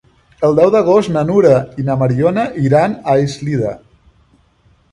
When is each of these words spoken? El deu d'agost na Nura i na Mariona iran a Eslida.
El 0.47 0.55
deu 0.59 0.69
d'agost 0.75 1.11
na 1.17 1.23
Nura 1.27 1.59
i 1.83 1.85
na 1.89 1.97
Mariona 2.03 2.45
iran 2.69 2.95
a 3.13 3.15
Eslida. 3.27 3.77